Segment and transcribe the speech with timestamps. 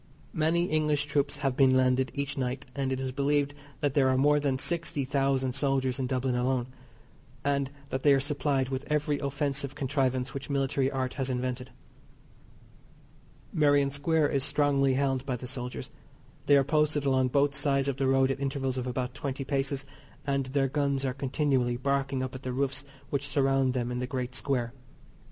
[0.33, 4.17] Many English troops have been landed each night, and it is believed that there are
[4.17, 6.65] more than sixty thousand soldiers in Dublin alone,
[7.45, 11.69] and that they are supplied with every offensive contrivance which military art has invented.
[13.53, 15.91] Merrion Square is strongly held by the soldiers.
[16.47, 19.85] They are posted along both sides of the road at intervals of about twenty paces,
[20.25, 24.07] and their guns are continually barking up at the roofs which surround them in the
[24.07, 24.73] great square.